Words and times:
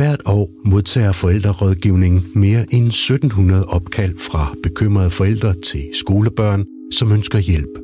Hvert 0.00 0.22
år 0.26 0.50
modtager 0.64 1.12
forældrerådgivning 1.12 2.24
mere 2.34 2.66
end 2.74 2.86
1700 2.86 3.64
opkald 3.66 4.18
fra 4.18 4.54
bekymrede 4.62 5.10
forældre 5.10 5.54
til 5.64 5.84
skolebørn, 5.94 6.64
som 6.92 7.12
ønsker 7.12 7.38
hjælp. 7.38 7.78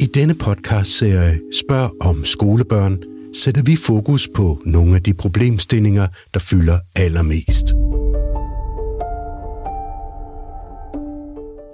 I 0.00 0.06
denne 0.06 0.34
podcast-serie 0.34 1.40
Spørg 1.60 1.92
om 2.00 2.24
skolebørn 2.24 2.98
sætter 3.34 3.62
vi 3.62 3.76
fokus 3.76 4.28
på 4.34 4.60
nogle 4.64 4.94
af 4.94 5.02
de 5.02 5.14
problemstillinger, 5.14 6.06
der 6.34 6.40
fylder 6.40 6.78
allermest. 6.96 7.66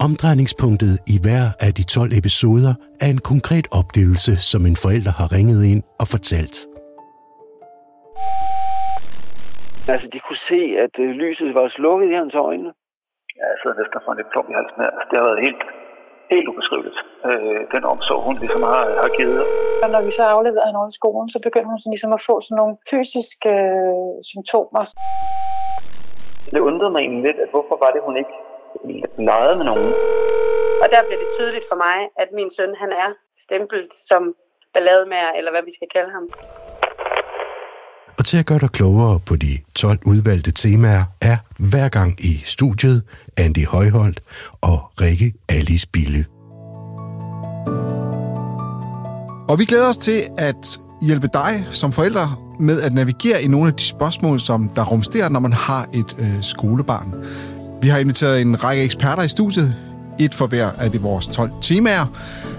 Omdrejningspunktet 0.01 0.99
i 1.07 1.19
hver 1.23 1.51
af 1.61 1.75
de 1.75 1.83
12 1.83 2.13
episoder 2.13 2.75
er 3.01 3.07
en 3.07 3.19
konkret 3.19 3.67
oplevelse, 3.71 4.37
som 4.37 4.67
en 4.67 4.77
forælder 4.77 5.13
har 5.13 5.33
ringet 5.33 5.65
ind 5.65 5.83
og 6.01 6.09
fortalt. 6.09 6.57
Altså, 9.93 10.07
de 10.15 10.21
kunne 10.27 10.43
se, 10.53 10.61
at 10.85 10.95
øh, 11.05 11.11
lyset 11.23 11.55
var 11.59 11.69
slukket 11.69 12.09
i 12.11 12.19
hans 12.21 12.35
øjne. 12.49 12.71
Ja, 13.39 13.45
jeg 13.53 13.59
sidder 13.61 13.77
næsten 13.81 14.01
for 14.05 14.13
lidt 14.19 14.31
plum 14.33 14.47
i 14.53 14.55
halsen 14.59 14.81
her. 14.85 14.93
Det 15.09 15.15
har 15.19 15.27
været 15.29 15.45
helt, 15.47 15.63
helt 16.35 16.49
ubeskriveligt, 16.53 16.99
øh, 17.29 17.61
den 17.75 17.85
omsorg, 17.93 18.21
hun 18.29 18.37
ligesom 18.43 18.63
har, 18.73 18.85
har 19.03 19.11
givet. 19.19 19.43
Og 19.85 19.89
når 19.95 20.03
vi 20.07 20.13
så 20.19 20.25
afleverede 20.35 20.69
hende 20.69 20.81
over 20.81 20.93
i 20.95 20.99
skolen, 21.01 21.29
så 21.35 21.39
begyndte 21.47 21.71
hun 21.73 21.81
sådan 21.81 21.95
ligesom 21.95 22.13
at 22.19 22.23
få 22.29 22.35
sådan 22.41 22.59
nogle 22.61 22.75
fysiske 22.91 23.53
øh, 23.69 24.17
symptomer. 24.31 24.85
Det 26.55 26.61
undrede 26.69 26.93
mig 26.93 27.01
egentlig 27.01 27.25
lidt, 27.29 27.39
at 27.45 27.51
hvorfor 27.55 27.77
var 27.85 27.91
det, 27.95 28.07
hun 28.09 28.17
ikke 28.23 28.35
legede 29.29 29.57
med 29.61 29.67
nogen. 29.71 29.91
Og 30.83 30.87
der 30.93 31.01
bliver 31.07 31.21
det 31.23 31.31
tydeligt 31.39 31.67
for 31.71 31.79
mig, 31.87 31.99
at 32.23 32.29
min 32.39 32.51
søn 32.57 32.73
han 32.83 32.91
er 33.05 33.11
stemplet 33.47 33.89
som 34.11 34.23
ballademager, 34.75 35.33
eller 35.39 35.51
hvad 35.53 35.65
vi 35.69 35.75
skal 35.79 35.89
kalde 35.97 36.11
ham. 36.17 36.27
Og 38.19 38.25
til 38.25 38.37
at 38.37 38.47
gøre 38.47 38.59
dig 38.59 38.71
klogere 38.71 39.21
på 39.21 39.37
de 39.37 39.59
12 39.75 39.99
udvalgte 40.07 40.51
temaer, 40.51 41.05
er 41.21 41.37
hver 41.59 41.89
gang 41.89 42.25
i 42.25 42.43
studiet 42.45 43.03
Andy 43.37 43.67
Højholdt 43.67 44.21
og 44.61 44.93
Rikke 45.01 45.33
Alice 45.49 45.89
Bille. 45.93 46.25
Og 49.49 49.59
vi 49.59 49.65
glæder 49.65 49.89
os 49.89 49.97
til 49.97 50.23
at 50.39 50.79
hjælpe 51.03 51.29
dig 51.33 51.67
som 51.71 51.93
forælder 51.93 52.57
med 52.61 52.81
at 52.81 52.93
navigere 52.93 53.43
i 53.43 53.47
nogle 53.47 53.69
af 53.69 53.75
de 53.75 53.85
spørgsmål, 53.85 54.41
som 54.41 54.69
der 54.69 54.85
rumsterer, 54.85 55.29
når 55.29 55.41
man 55.41 55.53
har 55.53 55.89
et 55.95 56.17
øh, 56.19 56.43
skolebarn. 56.43 57.15
Vi 57.83 57.89
har 57.89 57.99
inviteret 57.99 58.41
en 58.41 58.65
række 58.65 58.83
eksperter 58.83 59.23
i 59.23 59.29
studiet. 59.29 59.90
Et 60.21 60.35
for 60.35 60.47
hver 60.47 60.71
af 60.79 60.93
de 60.93 61.01
vores 61.01 61.27
12 61.27 61.51
temaer. 61.63 62.07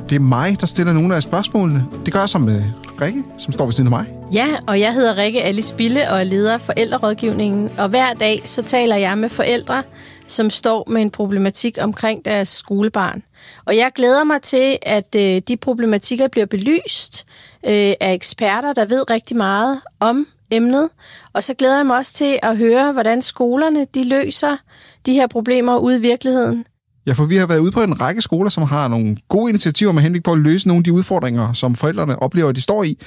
Det 0.09 0.15
er 0.15 0.19
mig, 0.19 0.61
der 0.61 0.67
stiller 0.67 0.93
nogle 0.93 1.15
af 1.15 1.23
spørgsmålene. 1.23 1.85
Det 2.05 2.13
gør 2.13 2.19
jeg 2.19 2.29
som 2.29 2.41
med 2.41 2.63
Rikke, 3.01 3.23
som 3.37 3.53
står 3.53 3.65
ved 3.65 3.73
siden 3.73 3.87
af 3.87 3.89
mig. 3.91 4.13
Ja, 4.33 4.47
og 4.67 4.79
jeg 4.79 4.93
hedder 4.93 5.17
Rikke 5.17 5.43
Alice 5.43 5.75
Bille 5.75 6.09
og 6.09 6.19
er 6.19 6.23
leder 6.23 6.57
for 6.57 6.65
forældrerådgivningen. 6.65 7.71
Og 7.77 7.89
hver 7.89 8.13
dag 8.13 8.41
så 8.45 8.61
taler 8.61 8.95
jeg 8.95 9.17
med 9.17 9.29
forældre, 9.29 9.83
som 10.27 10.49
står 10.49 10.83
med 10.89 11.01
en 11.01 11.11
problematik 11.11 11.77
omkring 11.81 12.25
deres 12.25 12.49
skolebarn. 12.49 13.23
Og 13.65 13.77
jeg 13.77 13.91
glæder 13.95 14.23
mig 14.23 14.41
til, 14.41 14.77
at 14.81 15.15
øh, 15.15 15.41
de 15.47 15.57
problematikker 15.57 16.27
bliver 16.27 16.45
belyst 16.45 17.25
øh, 17.67 17.93
af 18.01 18.13
eksperter, 18.13 18.73
der 18.73 18.85
ved 18.85 19.09
rigtig 19.09 19.37
meget 19.37 19.81
om 19.99 20.27
emnet. 20.51 20.89
Og 21.33 21.43
så 21.43 21.53
glæder 21.53 21.77
jeg 21.77 21.85
mig 21.85 21.97
også 21.97 22.13
til 22.13 22.39
at 22.43 22.57
høre, 22.57 22.91
hvordan 22.91 23.21
skolerne 23.21 23.85
de 23.95 24.03
løser 24.03 24.57
de 25.05 25.13
her 25.13 25.27
problemer 25.27 25.77
ude 25.77 25.97
i 25.97 26.01
virkeligheden. 26.01 26.65
Ja, 27.05 27.13
for 27.13 27.25
vi 27.25 27.35
har 27.35 27.47
været 27.47 27.59
ude 27.59 27.71
på 27.71 27.81
en 27.81 28.01
række 28.01 28.21
skoler, 28.21 28.49
som 28.49 28.63
har 28.63 28.87
nogle 28.87 29.17
gode 29.29 29.49
initiativer 29.49 29.91
med 29.91 30.03
henblik 30.03 30.23
på 30.23 30.31
at 30.31 30.39
løse 30.39 30.67
nogle 30.67 30.79
af 30.79 30.83
de 30.83 30.93
udfordringer, 30.93 31.53
som 31.53 31.75
forældrene 31.75 32.23
oplever, 32.23 32.49
at 32.49 32.55
de 32.55 32.61
står 32.61 32.83
i. 32.83 32.97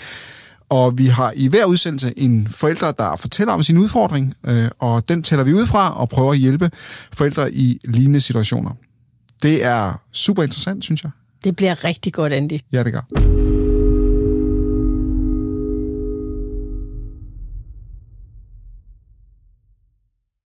Og 0.69 0.99
vi 0.99 1.07
har 1.07 1.33
i 1.37 1.47
hver 1.47 1.65
udsendelse 1.65 2.13
en 2.17 2.49
forælder, 2.51 2.93
der 2.93 3.17
fortæller 3.17 3.53
om 3.53 3.63
sin 3.63 3.79
udfordring, 3.79 4.35
øh, 4.47 4.69
og 4.79 5.09
den 5.09 5.23
tæller 5.23 5.45
vi 5.45 5.53
ud 5.55 5.67
fra 5.67 6.01
og 6.01 6.09
prøver 6.09 6.33
at 6.33 6.39
hjælpe 6.39 6.71
forældre 7.13 7.53
i 7.53 7.81
lignende 7.85 8.21
situationer. 8.21 8.71
Det 9.43 9.65
er 9.65 10.03
super 10.13 10.43
interessant, 10.43 10.85
synes 10.85 11.03
jeg. 11.03 11.11
Det 11.45 11.57
bliver 11.57 11.85
rigtig 11.85 12.13
godt, 12.13 12.33
Andy. 12.33 12.59
Ja, 12.73 12.83
det 12.83 12.93
gør. 12.93 13.34